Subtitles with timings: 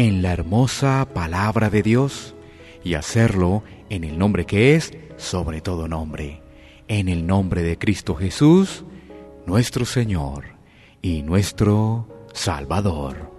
[0.00, 2.34] en la hermosa palabra de Dios
[2.82, 6.40] y hacerlo en el nombre que es sobre todo nombre,
[6.88, 8.86] en el nombre de Cristo Jesús,
[9.44, 10.56] nuestro Señor
[11.02, 13.30] y nuestro Salvador.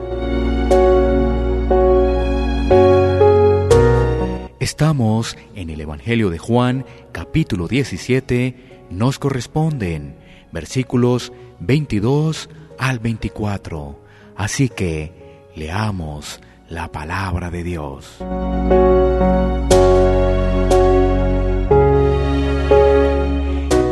[4.59, 10.16] Estamos en el Evangelio de Juan, capítulo 17, nos corresponden
[10.52, 14.00] versículos 22 al 24.
[14.36, 15.20] Así que
[15.55, 16.39] leamos
[16.70, 18.17] la palabra de Dios.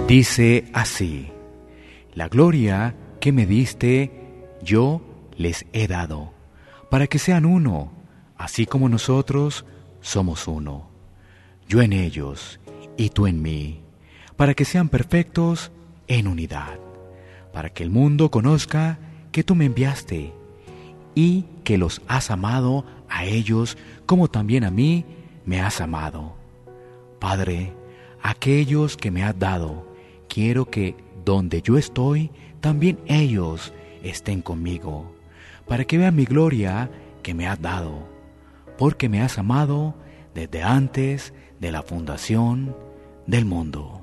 [0.07, 1.31] Dice así,
[2.15, 4.11] la gloria que me diste,
[4.61, 5.01] yo
[5.37, 6.33] les he dado,
[6.89, 7.91] para que sean uno,
[8.37, 9.65] así como nosotros
[10.01, 10.89] somos uno.
[11.67, 12.59] Yo en ellos
[12.97, 13.81] y tú en mí,
[14.35, 15.71] para que sean perfectos
[16.07, 16.79] en unidad,
[17.53, 18.97] para que el mundo conozca
[19.31, 20.33] que tú me enviaste
[21.19, 25.03] y que los has amado a ellos como también a mí
[25.43, 26.35] me has amado.
[27.19, 27.73] Padre,
[28.21, 29.85] aquellos que me has dado,
[30.29, 30.95] quiero que
[31.25, 35.11] donde yo estoy, también ellos estén conmigo,
[35.67, 36.89] para que vean mi gloria
[37.21, 38.07] que me has dado,
[38.77, 39.95] porque me has amado
[40.33, 42.77] desde antes de la fundación
[43.27, 43.99] del mundo.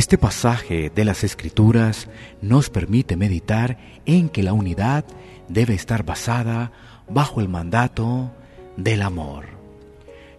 [0.00, 2.08] Este pasaje de las Escrituras
[2.40, 5.04] nos permite meditar en que la unidad
[5.46, 6.72] debe estar basada
[7.06, 8.32] bajo el mandato
[8.78, 9.44] del amor.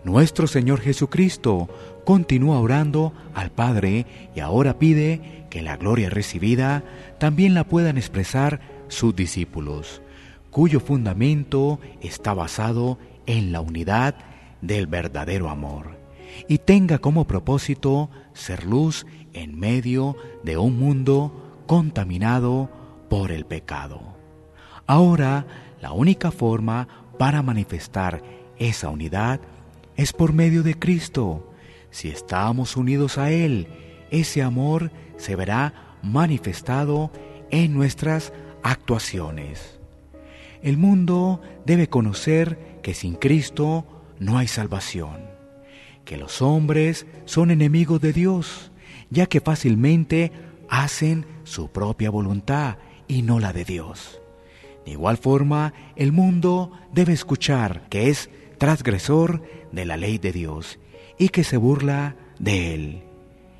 [0.03, 1.69] Nuestro Señor Jesucristo
[2.05, 6.83] continúa orando al Padre y ahora pide que la gloria recibida
[7.19, 10.01] también la puedan expresar sus discípulos,
[10.49, 14.15] cuyo fundamento está basado en la unidad
[14.63, 16.00] del verdadero amor
[16.47, 22.69] y tenga como propósito ser luz en medio de un mundo contaminado
[23.09, 24.01] por el pecado.
[24.87, 25.45] Ahora,
[25.81, 26.87] la única forma
[27.17, 28.23] para manifestar
[28.57, 29.39] esa unidad
[29.95, 31.53] es por medio de Cristo.
[31.89, 33.67] Si estamos unidos a Él,
[34.11, 37.11] ese amor se verá manifestado
[37.49, 39.79] en nuestras actuaciones.
[40.61, 43.85] El mundo debe conocer que sin Cristo
[44.19, 45.21] no hay salvación,
[46.11, 48.69] que los hombres son enemigos de Dios,
[49.11, 50.33] ya que fácilmente
[50.67, 54.19] hacen su propia voluntad y no la de Dios.
[54.85, 60.79] De igual forma, el mundo debe escuchar que es transgresor de la ley de Dios
[61.17, 63.03] y que se burla de Él,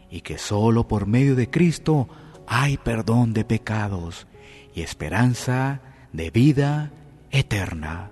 [0.10, 2.10] y que sólo por medio de Cristo
[2.48, 4.28] hay perdón de pecados
[4.76, 5.80] y esperanza
[6.12, 6.92] de vida
[7.32, 8.12] eterna.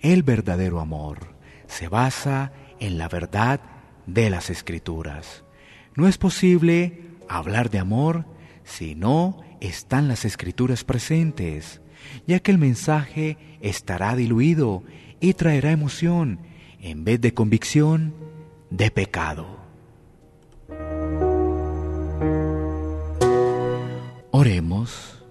[0.00, 1.36] El verdadero amor
[1.68, 2.50] se basa
[2.80, 3.60] en la verdad
[4.06, 5.44] de las escrituras.
[5.94, 8.24] No es posible hablar de amor
[8.64, 11.80] si no están las escrituras presentes,
[12.26, 14.82] ya que el mensaje estará diluido
[15.20, 16.40] y traerá emoción
[16.80, 18.14] en vez de convicción
[18.70, 19.58] de pecado.
[24.30, 25.24] Oremos,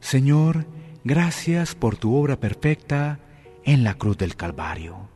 [0.00, 0.66] Señor,
[1.04, 3.18] gracias por tu obra perfecta
[3.64, 5.08] en la cruz del Calvario.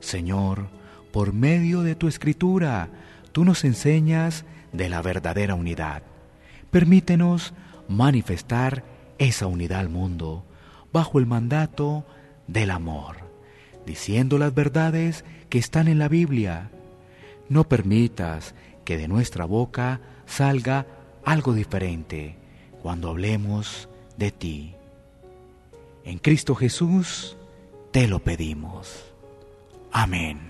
[0.00, 0.79] Señor,
[1.12, 2.88] por medio de tu escritura,
[3.32, 6.02] tú nos enseñas de la verdadera unidad.
[6.70, 7.54] Permítenos
[7.88, 8.84] manifestar
[9.18, 10.44] esa unidad al mundo
[10.92, 12.04] bajo el mandato
[12.46, 13.30] del amor
[13.86, 16.70] diciendo las verdades que están en la Biblia.
[17.48, 18.54] No permitas
[18.84, 20.86] que de nuestra boca salga
[21.24, 22.36] algo diferente
[22.82, 24.74] cuando hablemos de ti.
[26.04, 27.36] En Cristo Jesús
[27.90, 29.04] te lo pedimos.
[29.92, 30.49] Amén.